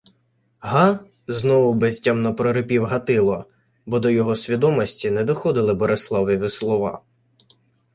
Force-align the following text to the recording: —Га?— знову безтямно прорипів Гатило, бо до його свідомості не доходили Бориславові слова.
—Га?— 0.59 0.99
знову 1.27 1.73
безтямно 1.73 2.35
прорипів 2.35 2.85
Гатило, 2.85 3.45
бо 3.85 3.99
до 3.99 4.09
його 4.09 4.35
свідомості 4.35 5.11
не 5.11 5.23
доходили 5.23 5.73
Бориславові 5.73 6.49
слова. 6.49 7.01